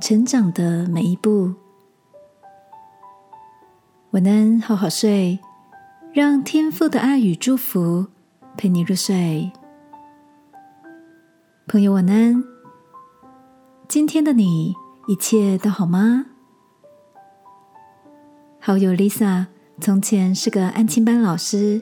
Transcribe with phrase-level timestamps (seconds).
[0.00, 1.54] 成长的每一步，
[4.10, 5.38] 晚安，好好睡，
[6.12, 8.08] 让天父的爱与祝福
[8.58, 9.50] 陪你入睡。
[11.66, 12.44] 朋友，晚安。
[13.88, 14.74] 今天的你
[15.08, 16.26] 一切都好吗？
[18.60, 19.46] 好友 Lisa
[19.80, 21.80] 从前是个安亲班老师，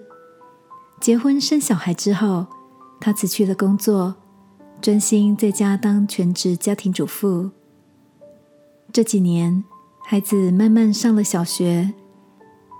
[1.00, 2.46] 结婚生小孩之后，
[3.00, 4.14] 她辞去了工作，
[4.80, 7.50] 专心在家当全职家庭主妇。
[8.94, 9.64] 这几年，
[10.04, 11.92] 孩子慢慢上了小学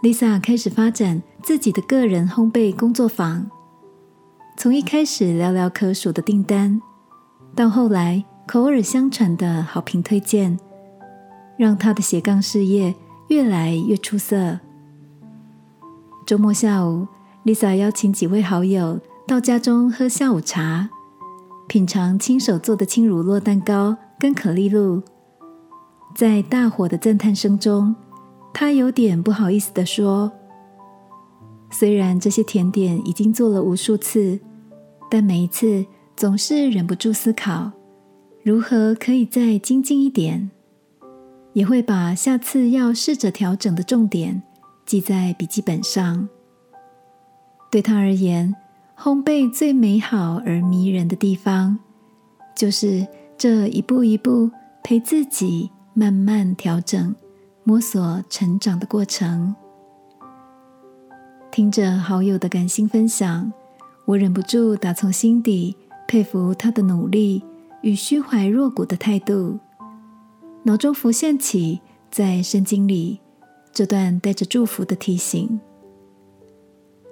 [0.00, 3.50] ，Lisa 开始发展自己的个人烘焙工作坊。
[4.56, 6.80] 从一开始寥寥可数的订单，
[7.56, 10.56] 到后来口耳相传的好评推荐，
[11.58, 12.94] 让他的斜杠事业
[13.26, 14.60] 越来越出色。
[16.24, 17.08] 周末下午
[17.44, 20.88] ，Lisa 邀请几位好友到家中喝下午茶，
[21.66, 25.02] 品尝亲手做的轻乳酪蛋糕跟可丽露。
[26.14, 27.92] 在大伙的赞叹声中，
[28.52, 30.30] 他有点不好意思的说
[31.72, 34.38] ：“虽然这些甜点已经做了无数次，
[35.10, 35.84] 但每一次
[36.16, 37.72] 总是忍不住思考，
[38.44, 40.52] 如何可以再精进一点，
[41.52, 44.40] 也会把下次要试着调整的重点
[44.86, 46.28] 记在笔记本上。
[47.72, 48.54] 对他而言，
[48.96, 51.76] 烘焙最美好而迷人的地方，
[52.54, 53.04] 就是
[53.36, 54.48] 这一步一步
[54.84, 57.14] 陪自己。”慢慢调整、
[57.62, 59.54] 摸索、成长的过程。
[61.52, 63.52] 听着好友的感性分享，
[64.04, 65.77] 我忍不住打从心底
[66.08, 67.44] 佩服他的努力
[67.83, 69.60] 与虚怀若谷的态度。
[70.64, 73.20] 脑中浮现起在圣经里
[73.72, 75.60] 这段带着祝福的提醒：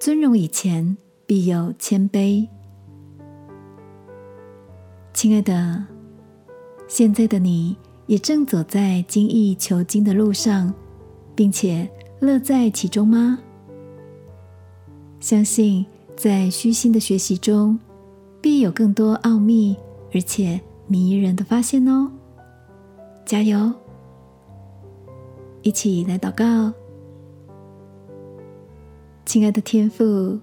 [0.01, 2.49] 尊荣以前，必有谦卑。
[5.15, 5.85] 亲爱的，
[6.89, 7.77] 现在的你。
[8.07, 10.73] 也正走在精益求精的路上，
[11.35, 11.89] 并且
[12.21, 13.39] 乐在其中吗？
[15.21, 15.87] 相信
[16.17, 17.79] 在虚心的学习中，
[18.41, 19.77] 必有更多奥秘
[20.13, 22.11] 而且迷人的发现哦！
[23.25, 23.73] 加油！
[25.63, 26.73] 一起来祷告，
[29.25, 30.41] 亲爱的天父，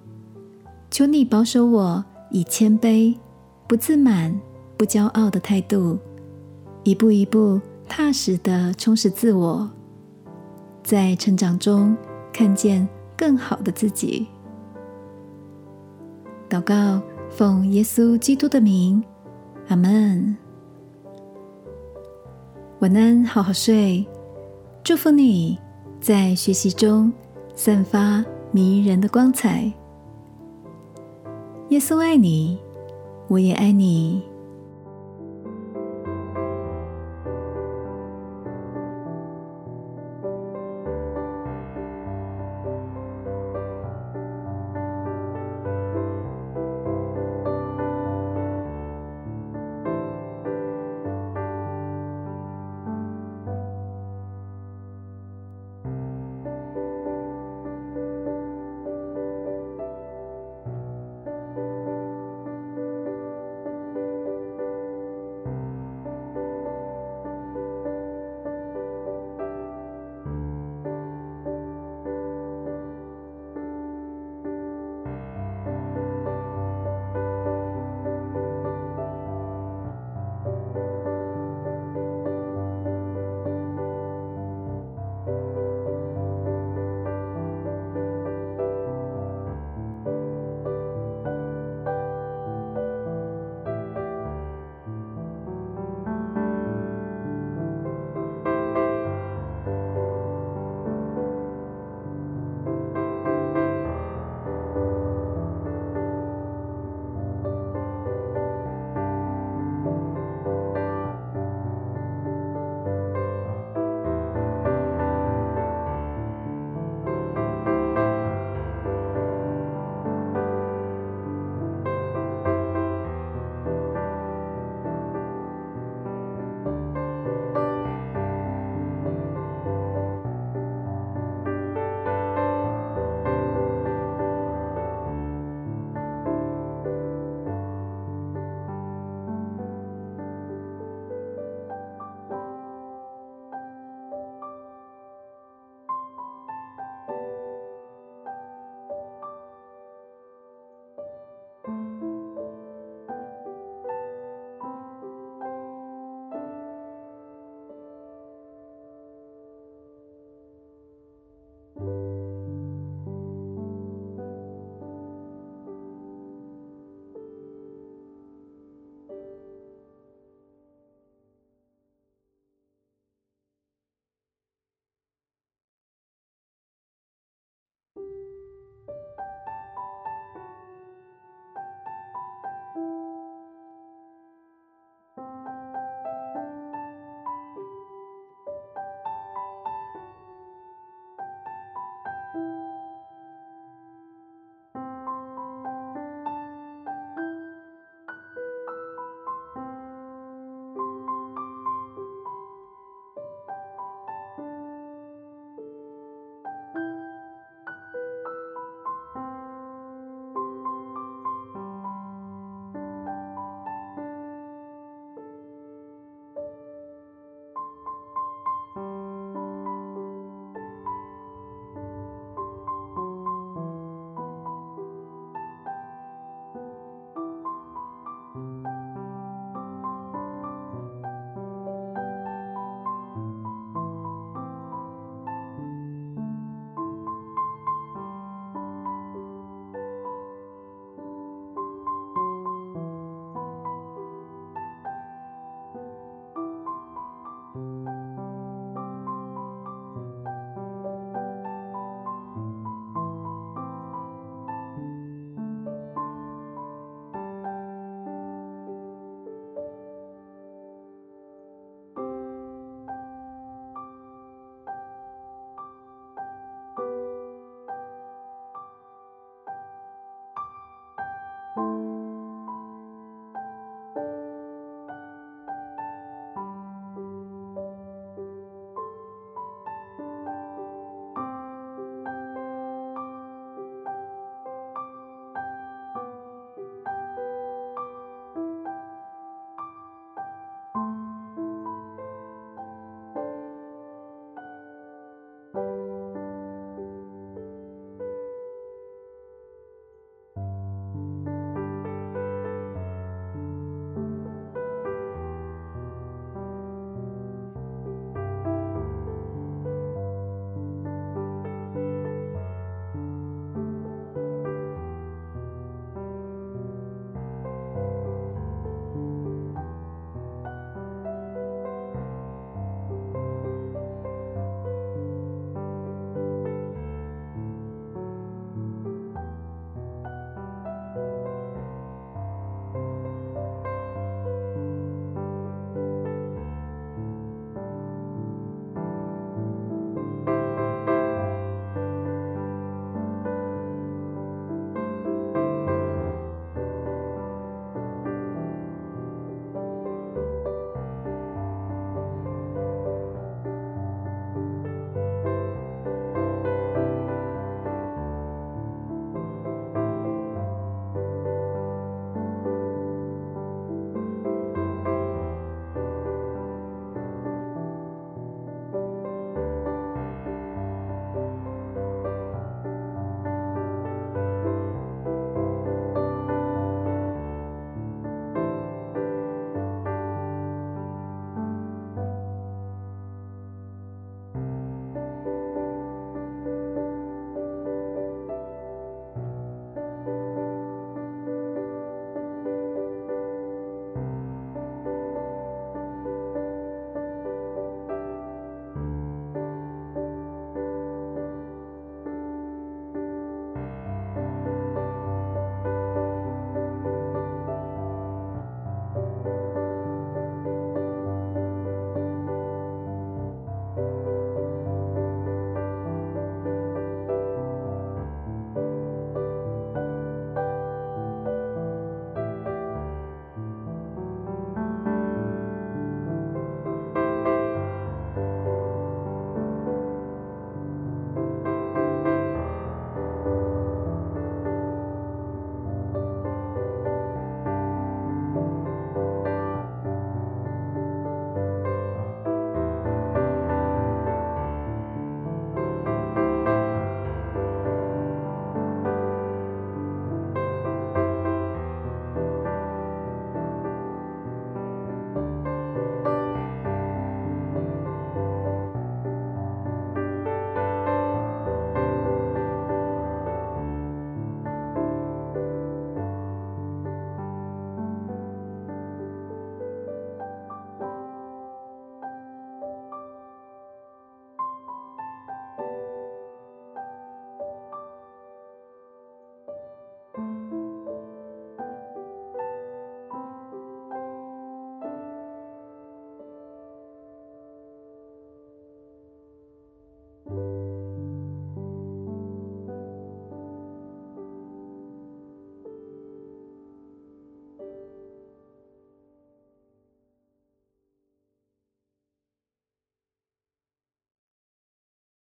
[0.90, 3.14] 求你保守我以谦卑、
[3.68, 4.40] 不自满、
[4.78, 6.00] 不骄傲的态度。
[6.90, 9.70] 一步一步踏实的充实自我，
[10.82, 11.96] 在成长中
[12.34, 14.26] 看见更好的自己。
[16.50, 17.00] 祷告，
[17.30, 19.04] 奉耶稣基督的名，
[19.68, 20.36] 阿门。
[22.80, 24.04] 晚安，好好睡。
[24.84, 25.60] 祝福你
[26.02, 27.14] 在学习中
[27.54, 29.72] 散发迷人的光彩。
[31.70, 32.58] 耶稣爱你，
[33.28, 34.24] 我也爱你。